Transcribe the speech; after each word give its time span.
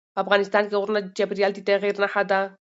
افغانستان 0.23 0.63
کې 0.67 0.79
غرونه 0.81 0.99
د 1.01 1.07
چاپېریال 1.17 1.51
د 1.53 1.59
تغیر 1.67 1.95
نښه 2.03 2.23
ده. 2.29 2.39